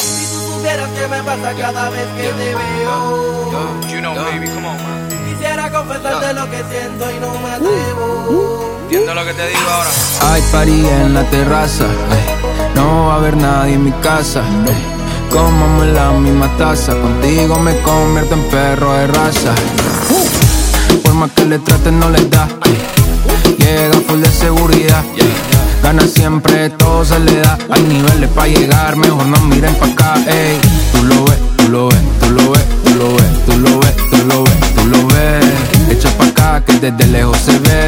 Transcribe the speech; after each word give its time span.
Si 0.00 0.26
tú 0.32 0.52
supieras 0.54 0.88
que 0.90 1.08
me 1.08 1.22
pasa 1.22 1.54
cada 1.54 1.90
vez 1.90 2.06
que 2.16 2.28
te 2.28 2.54
veo. 2.54 3.80
You 3.88 4.00
know, 4.00 4.14
baby, 4.14 4.48
come 4.48 4.68
on, 4.68 4.76
man. 4.76 5.08
Quisiera 5.28 5.70
confesarte 5.70 6.32
lo 6.32 6.50
que 6.50 6.64
siento 6.70 7.10
y 7.10 7.20
no 7.20 7.38
me 7.38 7.50
atrevo. 7.50 8.78
Entiendo 8.82 9.14
lo 9.14 9.24
que 9.24 9.34
te 9.34 9.46
digo 9.48 9.70
ahora. 9.70 9.90
Hay 10.32 10.42
party 10.52 10.86
en 10.88 11.14
la 11.14 11.24
terraza, 11.24 11.84
ey. 11.84 12.74
no 12.74 13.06
va 13.06 13.14
a 13.14 13.16
haber 13.16 13.36
nadie 13.36 13.74
en 13.74 13.84
mi 13.84 13.92
casa. 14.02 14.42
ey. 14.66 15.00
Comamos 15.30 15.84
en 15.84 15.94
la 15.94 16.10
misma 16.12 16.48
taza, 16.56 16.92
contigo 17.00 17.56
me 17.60 17.76
convierto 17.82 18.34
en 18.34 18.42
perro 18.48 18.92
de 18.94 19.06
raza. 19.06 19.54
Por 21.04 21.14
más 21.14 21.30
que 21.32 21.44
le 21.44 21.58
traten 21.60 22.00
no 22.00 22.10
le 22.10 22.24
da. 22.24 22.48
Llega 23.58 24.00
full 24.08 24.20
de 24.20 24.30
seguridad. 24.30 25.04
Gana 25.82 26.02
siempre, 26.06 26.70
todo 26.70 27.04
se 27.04 27.18
le 27.20 27.40
da. 27.40 27.58
Hay 27.70 27.82
niveles 27.82 28.30
para 28.30 28.48
llegar, 28.48 28.96
mejor 28.96 29.26
no 29.26 29.40
miren 29.40 29.74
pa' 29.76 29.86
acá. 29.86 30.14
Ey. 30.26 30.58
Tú 30.92 31.02
lo 31.04 31.24
ves, 31.24 31.38
tú 31.56 31.68
lo 31.68 31.88
ves, 31.88 32.00
tú 32.20 32.30
lo 32.30 32.50
ves, 32.52 32.64
tú 32.84 32.94
lo 32.94 33.08
ves, 33.16 33.44
tú 33.46 33.58
lo 33.58 33.80
ves, 33.80 33.96
tú 34.10 34.16
lo 34.26 34.44
ves, 34.44 34.74
tú 34.74 34.84
lo 34.86 35.06
ves. 35.08 35.90
Echa 35.90 36.10
pa' 36.18 36.26
acá 36.26 36.64
que 36.64 36.74
desde 36.74 37.06
lejos 37.06 37.38
se 37.38 37.58
ve. 37.58 37.79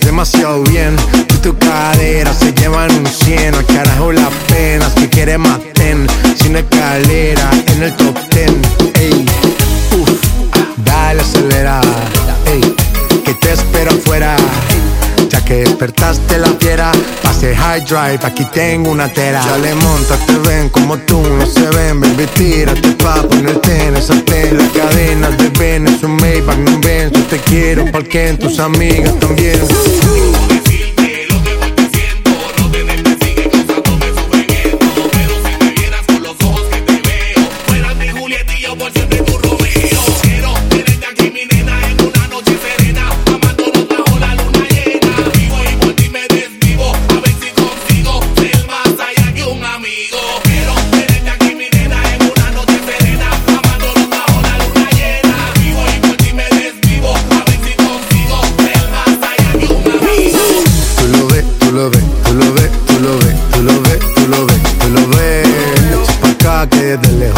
Demasiado 0.00 0.62
bien. 0.64 0.96
Y 1.14 1.34
tu 1.38 1.56
cadera 1.56 2.32
se 2.32 2.52
llevan 2.52 2.90
un 2.92 3.06
100. 3.06 3.54
Al 3.54 3.66
carajo 3.66 4.12
las 4.12 4.32
penas 4.48 4.92
que 4.94 5.08
quiere 5.08 5.38
maten. 5.38 6.06
Sin 6.36 6.56
escalera 6.56 7.50
en 7.66 7.82
el 7.82 7.96
top 7.96 8.16
10. 8.30 8.50
Ey, 9.00 9.26
uff, 9.98 10.10
dale 10.84 11.20
acelera. 11.20 11.79
Despertaste 15.80 16.36
la 16.36 16.48
fiera, 16.58 16.92
pase 17.22 17.56
high 17.56 17.80
drive, 17.80 18.18
aquí 18.22 18.44
tengo 18.52 18.90
una 18.90 19.08
tera. 19.08 19.42
Ya 19.42 19.56
le 19.56 19.74
monta, 19.74 20.14
te 20.26 20.36
ven 20.46 20.68
como 20.68 20.98
tú, 20.98 21.22
no 21.22 21.46
se 21.46 21.70
ven, 21.70 21.98
baby, 22.00 22.26
tírate 22.34 22.90
pa' 23.02 23.22
ponerte 23.22 23.86
en 23.86 23.96
esa 23.96 24.14
tela. 24.26 24.62
Cadenas 24.74 25.38
de 25.38 25.48
Venus, 25.58 26.02
un 26.02 26.16
Maybach, 26.16 26.58
no 26.58 26.78
ven, 26.80 27.10
yo 27.10 27.22
te 27.24 27.38
quiero, 27.38 27.86
porque 27.90 28.34
tus 28.38 28.58
amigas 28.58 29.18
también. 29.20 29.58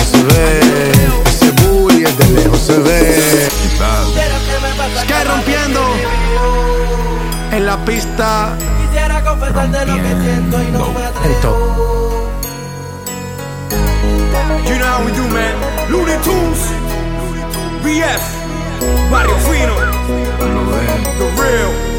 Lejos 0.03 0.07
se 0.07 0.23
ve. 0.23 0.61
Ese 1.27 1.51
booty 1.63 2.01
desde 2.01 2.29
lejos 2.31 2.61
se 2.61 2.79
ve. 2.79 3.49
Sky 5.03 5.25
rompiendo. 5.27 5.81
En 7.53 7.67
la 7.67 7.85
pista, 7.85 8.57
Quisiera 8.81 9.23
confesarte 9.23 9.87
lo 9.87 9.95
que 9.95 10.23
siento 10.23 10.63
y 10.63 10.71
no 10.71 10.93
me 10.93 11.05
atrevo. 11.05 12.31
You 14.65 14.79
know 14.79 14.87
how 14.87 15.05
we 15.05 15.13
do, 15.13 15.29
man. 15.29 15.55
Looney 15.91 16.17
Tunes, 16.25 16.61
BF, 17.83 19.11
Barrio 19.11 19.37
Fino, 19.37 19.75
The 21.19 21.43
Real. 21.43 21.92